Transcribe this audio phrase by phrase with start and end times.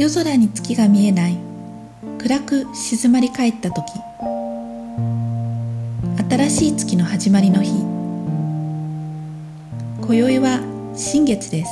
[0.00, 1.36] 夜空に月が見えない。
[2.16, 3.92] 暗く静まり返った時。
[6.30, 7.70] 新しい月の始まりの日。
[10.00, 10.60] 今宵は
[10.96, 11.70] 新月です。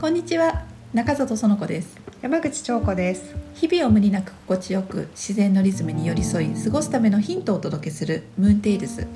[0.00, 0.64] こんにちは。
[0.94, 1.98] 中里園子です。
[2.22, 3.34] 山口彫子です。
[3.56, 9.06] 日々を無理なく心地よく自然のリズムに寄り添い過ごすためのヒントをお届けするムーンテイルズ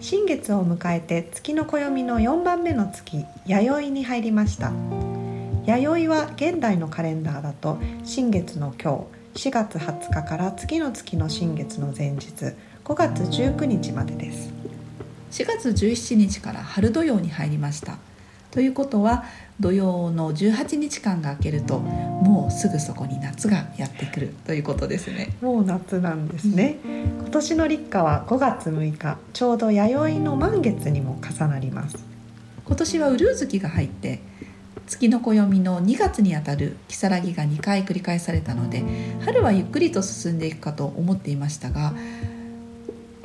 [0.00, 4.72] 新月を迎えて月の暦の4番目の月弥生に入りました。
[5.66, 12.54] 弥生は現代のカレンダーだと新月の今日4月20日から次の月の新月の前日
[12.84, 14.50] 5月19日までです。
[15.30, 17.98] 4月17日から春土曜に入りました。
[18.50, 19.24] ということは
[19.60, 25.36] 土曜の18日間が明けるともうすぐそこに夏がやってくるということですね。
[25.40, 31.98] もう夏なんですね、うん、今年の立夏は5月6日ちょうど弥生の満月にも重なります。
[32.64, 34.20] 今年はウルー月が入って
[34.86, 38.82] 月の暦の2月にあたる如月が2回繰り返されたので
[39.24, 41.94] 春はゆっくりと進んでいくかと思っていましたが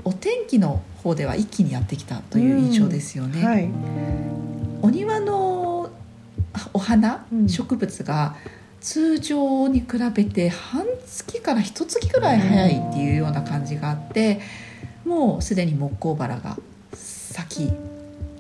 [0.06, 3.40] お天気の方では一気にやってきたという印象ですよね。
[3.40, 3.46] うん。
[3.46, 3.70] はい、
[4.84, 5.90] お庭の
[6.74, 8.36] お花、うん、植物が
[8.82, 14.42] 通常に比べて半月から一月ぐらい早いっていうような感じがあって
[15.06, 16.58] もうすでに木工バラが
[16.92, 17.74] 咲き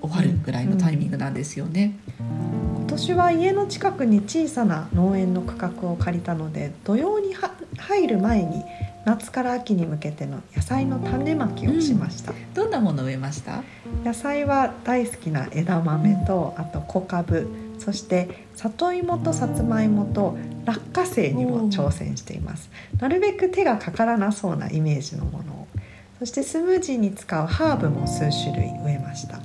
[0.01, 1.97] 終わるぐらいのタイミングなんですよね。
[2.19, 7.33] 今年は家の近くに小さな農園の区画を借りたので土曜に
[7.77, 8.63] 入る前に
[9.05, 13.63] 夏から秋に向けての野菜の種まきをしました、うん、どんなもの植えました？
[14.03, 17.47] 野菜は大好きな枝豆とあと小株
[17.79, 22.69] そして里芋とさつまいもと落花生にも挑戦しています。
[22.99, 25.67] なるべく手がかからなそうなイメージのものを。
[26.19, 29.39] そしてスムージーに使うハーブも数種類植えました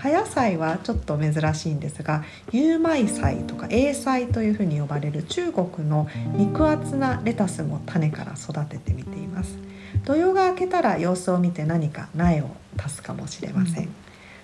[0.00, 9.58] 葉野菜はちょっと珍しいんですが有米菜とか英菜というふうに呼ばれる中国の肉厚なレタスも種から育ててみています。
[10.04, 13.84] 土曜が明けたら様子を見て何か苗を足すかもしれません、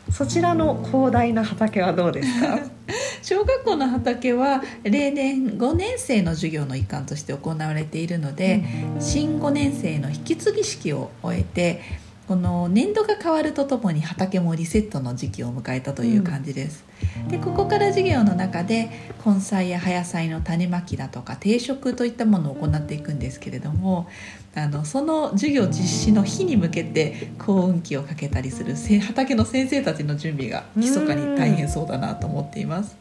[0.09, 2.59] うん、そちらの広大な畑はどうですか？
[3.23, 8.65] 小学校の畑は例年5年生の授業の一環として行われているので、
[8.97, 11.81] うん、新5年生の引き継ぎ式を終えて
[12.27, 16.85] この年度が変わるとともに畑もリセットの時期を迎えたという感じです。
[17.25, 18.91] うん、でここから授業の中で
[19.25, 24.09] 根菜や葉野菜の種まきだとか定食といったものを行っていくんですけれども
[24.57, 32.97] あのその授業実施の日に向けて幸運期をかけたりする畑の先生たちの準備が密かに大変そうだなと思っています。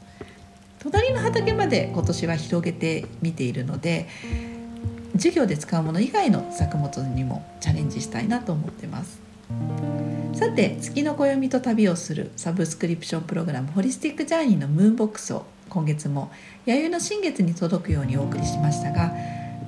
[0.79, 4.07] 隣の畑まで今年は広げてみているので
[5.15, 9.19] 授業で使うもの以外の作物にもチャレンジしたいなと思ってます。
[10.33, 16.31] さて月の暦と旅をするサブスクリプションプログラムホリスティックジャーニーのムーンボックスを今月も
[16.65, 19.13] 弥生の新月に届くようにお送りしましたが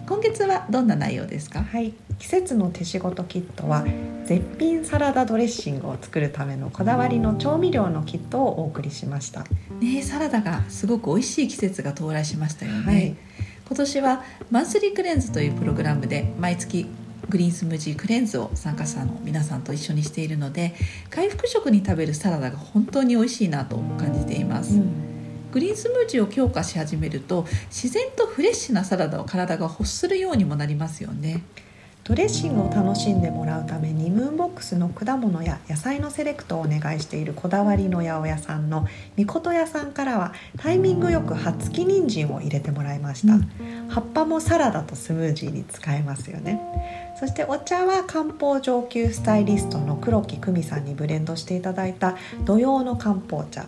[0.08, 1.64] 今月はどんな内容ですか？
[1.64, 1.94] はい。
[2.18, 3.86] 季節の手仕事キットは
[4.26, 9.46] 絶品サラダドレッシングを作るためのこだわりの調味料のキットをお送りしました。
[9.80, 13.16] ねサラダがすごく美味しい季節が到来しましたよね、はい
[13.68, 16.88] 今年はマンスリークレンズというプログラムで毎月
[17.28, 20.74] グリーンスムージークレンズを参加者の皆さんと一緒にしているので
[21.10, 31.44] 回復食に食べるサラダが本当に美味しいなと感じています、うん、グリーンスムージーを強化し始めると自然とフレッシュなサラダを体が欲するようにもなりますよね
[32.08, 38.88] ドレッシングを楽しんでもらうためにムーンボックスの果物や野菜のセレクトをお願いしているこだわりの八百屋さんの
[39.18, 46.62] みこと屋さんからはタイミングよく葉付き人参を入れてもらいました、うん、葉っぱもサラダとスムージーに使えますよね。
[47.20, 53.66] そしてお茶は漢方上級スタイリストの黒木久美さんにブレンドしていただいた土曜の漢方茶。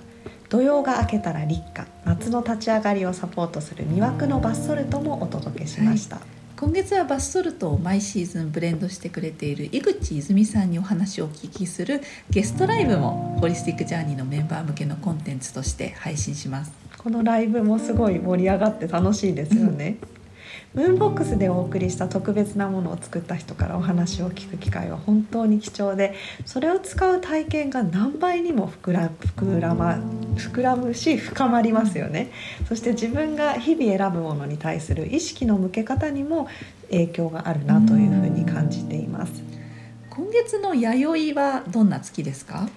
[0.48, 16.74] 土曜が明けたら立夏夏の立ち上がりをサポートする魅惑のバスソルトもお届けしました、はい今月はバスソルトを毎シーズンブレンドしてくれている井口泉さんにお話をお聞きするゲストライブもホリスティックジャーニーのメンバー向けのコンテンツとして配信します。
[16.98, 20.19] このライブもすごい盛り上がって楽しいですよね、うん
[20.76, 26.14] ムーンボックスでお送りした特別なものを作った人からお話を聞く機会は本当に貴重で
[26.46, 30.00] それを使う体験が何倍にも膨ら膨ら,、ま、
[30.36, 32.32] 膨らむし深まりますよね。
[32.68, 36.48] そして自分が日々選ぶものに対する意識の向け方にも
[36.92, 39.32] 影響があるなというふうに感じています。
[40.12, 42.70] 今月の弥生はどんな月ですか？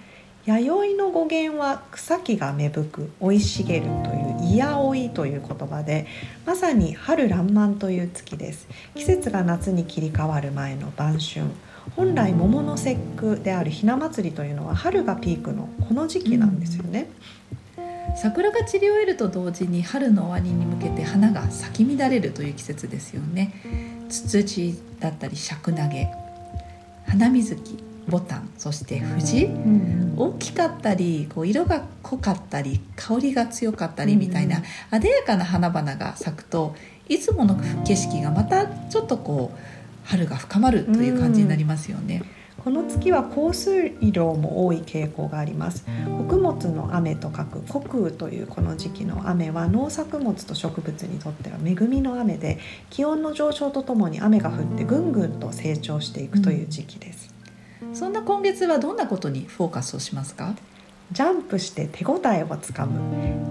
[0.45, 6.05] 弥生の語源は草木が芽吹く生い茂るという「いやおい」という言葉で
[6.45, 8.67] まさに春爛漫という月です。
[8.93, 11.45] 季節が夏に切り替わる前の晩春。
[11.95, 17.07] 本来桃の節句であるひな祭りというのは春がピークのこの時期なんですよね、
[18.15, 23.53] 桜が散り終えると同時に春の終わりに向けて花が咲き乱れるという季節ですよね。
[24.07, 26.07] ツツジだったりシャクナゲ
[27.05, 27.92] 花水木。
[28.07, 30.13] ボタンそして藤、うん。
[30.17, 34.61] 大きかったりこう色が濃かったり香りが強かったりみたいな、
[34.91, 36.75] あでやかな花々が咲くと
[37.09, 37.55] いつもの
[37.85, 39.59] 景色がまたちょっとこう
[40.05, 42.23] 春が深まるという感じになりますよね。
[42.63, 45.85] この月は降水量も多い傾向があります。
[46.17, 52.59] 穀物の雨と書く穀雨というこの時期の雨は農作物と植物にとっては恵みの雨で
[52.89, 57.32] 気温の上昇とともに雨が降ってぐんぐんと成長していくという時期です、
[57.93, 60.55] そんな今月はどんなことにフォーカスをしますか？
[61.11, 62.99] ジャンプして手応えをつかむ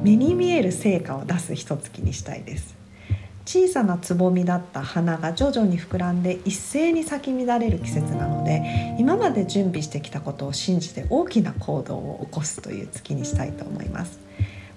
[0.03, 2.75] 目に見える成果を出す一月にしたいです。
[3.45, 14.19] 小さなつぼみだった花が徐々に膨らんで一斉に咲き乱れる季節なので今まで準備してきたことを信じて大きな行動を起こすという月にしたいと思います。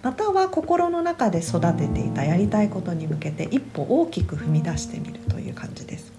[0.02, 6.14] または心の中で育てていたやりたいことに向けて一歩大きく踏み出してみるという感じです。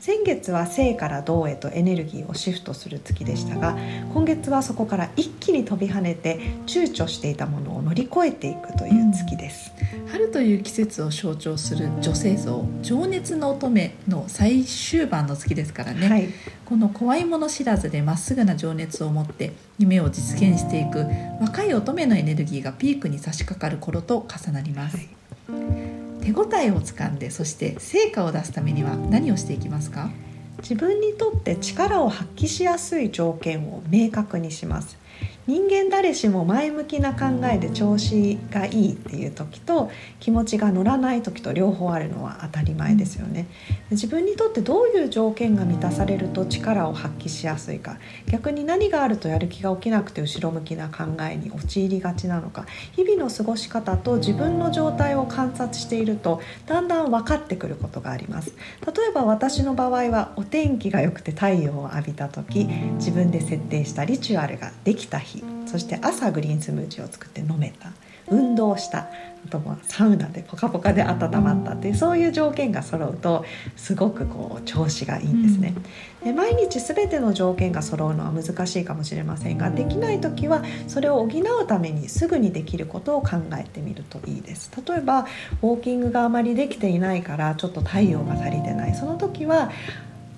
[0.00, 3.76] 先月は生から動へとエネルギーをシフトする月でしたが
[4.14, 9.72] 今月はそこから一気に飛び跳ねて躊躇していたものを乗り越えていくという月です、
[10.10, 16.28] 春という季節を象徴する女性像情熱の乙女の最終盤の月ですからね、はい。
[16.64, 21.04] この怖いもの知らずでまっすぐな情熱を持って夢を実現していく
[21.40, 25.19] 若い乙女のエネルギーがピークに差し掛かる頃と重なります、はい
[26.20, 30.10] 手応えをつかんでそして成果を出すためには何をしていきますか？
[30.58, 34.99] 自分にとって力を発揮しやすい条件を明確にします。
[35.50, 43.48] 人間誰しも前向きな考えで調子がいいっていう時と気持ちが乗らない時と両方あるのは当たり前ですよね。
[43.90, 47.98] 自分にとってどういう条件が満たされると力を発揮しやすいか。
[48.28, 52.66] 逆に何があるとやる気が起きなくて後ろ向きな考えに陥りがちなのか。
[52.92, 58.54] 日々の過ごし方と自分の状態を観察しているとだんだん分かってくることがあります。
[58.86, 62.68] 例えば私の場合はお天気が良くて太陽を浴びた時
[62.98, 65.39] 自分で設定したリチュアルができた日。
[65.66, 67.92] そして朝グリーンスムージーを作って飲めた。
[68.30, 69.08] 運動した。
[69.44, 73.44] あとはサウナでポカポカで温まったっていうそういう条件が揃うと
[73.74, 75.74] すごくこう調子がいいんですね。
[76.22, 84.70] で毎日全ての条件が揃うのは難しいかもしれませんができない時はそれを補うためにすぐにできることを考えてみるといいです。
[84.86, 85.26] 例えば
[85.62, 88.94] ウォーキングがあまりできていないからちょっと太陽が足りてない。
[88.94, 89.70] その時は、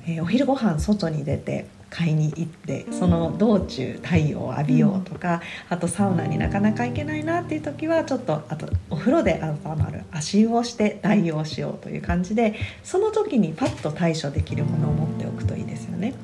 [0.06, 16.14] えーお昼ご飯外に出て買いに行ってその道中太陽を浴びようとか、あとサウナになかなか行けないなっていう時はちょっとあとお風呂で温まる足湯をして代用しようという感じでその時にパッと対処できるものを持っておくといいですよね。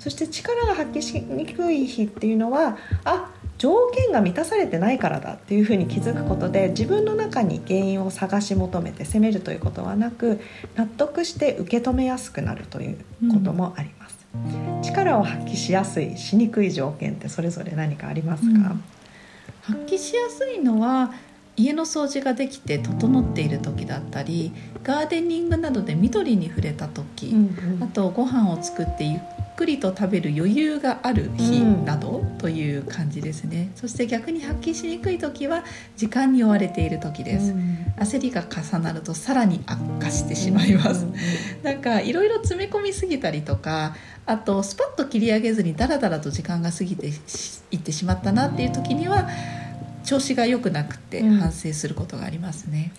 [0.00, 10.40] そして力が発揮しにくい日っていうのはあ条件が満たされてないからだっていうふうに気づくことで自分の中に原因を探し求めて責めるということはなく
[10.74, 12.98] 納得して受け止めやすくなるという
[13.32, 14.21] こともあります、
[14.82, 18.84] 力を発揮しやすいしにくい条件ってそれぞれ何かありますか、うん。
[19.62, 21.12] 発揮しやすいのは
[21.56, 24.52] 家の掃除ができて整っている時だったり
[24.82, 29.20] ガーデニングなどで緑に触れた時、うんあとご飯を作ってゆっ
[29.62, 35.62] くりと食べる余裕がある日などという感じですね、そして逆に発揮しにくい時は
[35.96, 37.54] 時間に追われている時です、
[37.96, 41.06] 焦りが重なるとさらに悪化してしまいます、
[41.62, 43.94] なんかいろいろ詰め込みすぎたりとか
[44.26, 49.28] あとスパッと切り上げずにダラダラと時間が過ぎてしいってしまったなっていう時には
[50.04, 51.36] 調子が良くなくてうん。
[51.36, 52.92] 反省することがありますね。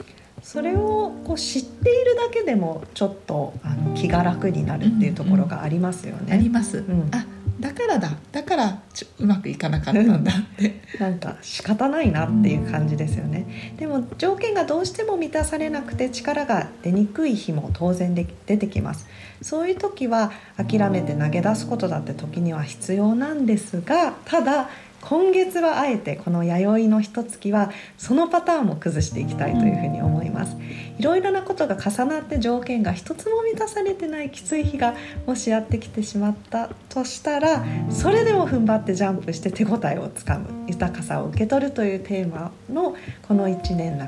[0.43, 6.33] それをこう知っているだけでもちょっとあの気が楽になるっていうところがありますよね。
[6.33, 7.25] あります、んあ
[7.59, 10.81] だからだだからちょうまくいかなかったんだって。
[11.00, 13.73] なんか仕方ないなっていう感じですよね。
[13.77, 19.07] でも条件がどうしても満たされなくて力が出にくい日も当然で出てきます。
[19.41, 24.69] そういう時は諦めて投げ出すことだって時には必要なんですが、ただ
[25.05, 30.55] 今月はあえてこの弥生の一月はそのパターンも崩していきたいというふうに思います。
[30.98, 34.95] いろいろなことが重なって条件が一つも満たされてないきつい日が
[35.25, 42.95] もしやってきてしまったとしたらそれでも踏ん張ってジャンプして手応えをつかむ豊かさを受け取るというテーマの
[43.27, 44.07] この1年の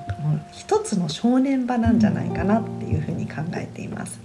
[0.53, 4.21] 一つの正念場なんじゃないかなっていうふうに考えています。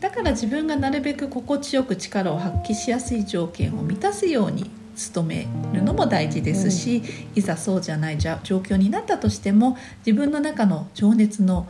[0.00, 4.79] だから自分がなるべく心地よく力を発揮しやすい条件を満たすように
[5.12, 7.02] 努めるのも大事ですし、
[7.34, 9.76] いざそうじゃないじゃ状況になったとしても
[10.06, 11.68] 自分の中の情熱の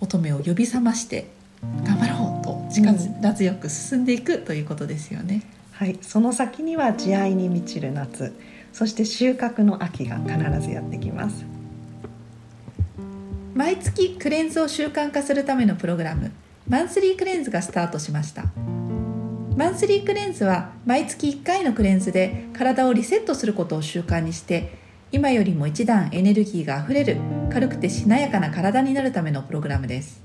[0.00, 1.28] 乙女を呼び覚まして
[1.84, 5.42] 頑張ろうと力強く進んでいくということですよね。
[5.72, 8.34] はい、その先には慈愛に満ちる夏。
[8.72, 11.56] そして収穫の秋が必ずやってきます。
[13.56, 16.30] 毎月クレンズを習慣化するためのプログラム
[16.68, 18.44] マンスリークレンズがスタートしました
[19.56, 24.76] マンスリークレンズは毎月1回のクレンズで体をリセットすることを習慣にして
[25.12, 27.16] 今よりも一段エネルギーがあふれる
[27.50, 30.20] 軽くてしなやかな体になるためのプログラムです。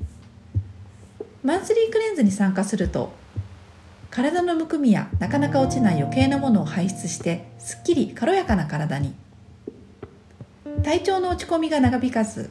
[1.44, 3.14] マンスリークレンズに参加すると
[4.10, 9.16] 体のむくみやなかなか落ちない余計なものを排出してすっきり軽やかな体に。
[10.84, 12.50] 体調の落ち込みが長引かず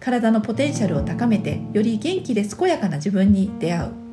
[0.00, 4.05] 体のポテンシャルを高めてより元気で健やかな自分に出会う。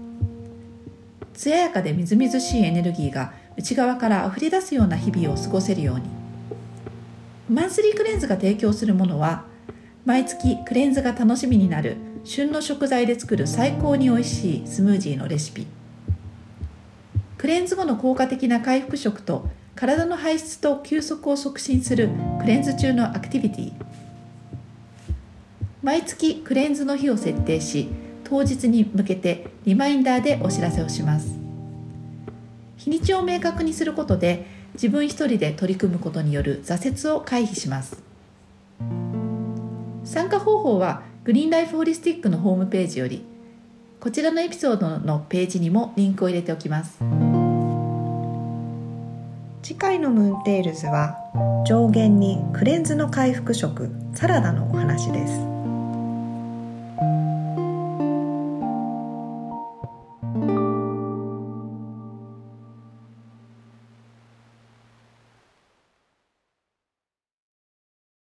[1.34, 6.04] 艶やかでみずみずしいエネルギーが内側から溢れ出すような日々を過ごせるように。
[7.50, 9.44] マンスリークレンズが提供するものは
[10.06, 15.68] 毎月クレンズが楽しみになる旬の食材で作る最高に美味しいスムージーのレシピ。
[17.38, 22.10] クレンズ後の効果的な回復食と体の排出と休息を促進する
[22.40, 23.74] クレンズ中のアクティビティ。
[25.82, 27.90] 毎月クレンズの日を設定し
[28.34, 31.38] 当日に向けてリマインダーでお知らせをします。
[32.78, 38.02] 日にちを明確にすることで自分一人で取り組むことによる挫折を回避します。
[40.04, 43.24] 参加方法はグリーンライフホリスティックのホームページより
[44.00, 46.98] こちらのエピソードのページにもリンクを入れておきます。
[49.62, 51.20] 次回のムーンテールズは
[51.68, 55.53] 上弦にクレンズの回復食サラダのお話です。